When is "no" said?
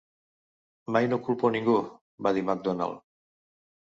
1.09-1.19